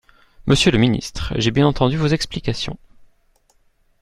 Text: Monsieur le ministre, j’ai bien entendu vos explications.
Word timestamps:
Monsieur 0.47 0.71
le 0.71 0.79
ministre, 0.79 1.31
j’ai 1.37 1.51
bien 1.51 1.67
entendu 1.67 1.95
vos 1.95 2.07
explications. 2.07 2.79